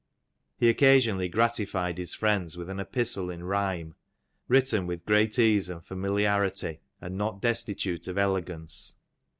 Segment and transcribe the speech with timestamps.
[0.57, 3.93] He occasionally gratified his friends with an epistle in ryhme;
[4.47, 8.95] written with great ease and familiarity, and not destitute of elegance.